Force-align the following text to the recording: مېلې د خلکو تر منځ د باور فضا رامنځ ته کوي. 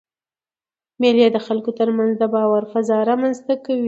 مېلې 1.01 1.27
د 1.31 1.37
خلکو 1.45 1.71
تر 1.79 1.89
منځ 1.97 2.11
د 2.17 2.23
باور 2.33 2.63
فضا 2.71 2.97
رامنځ 3.09 3.37
ته 3.47 3.53
کوي. 3.65 3.79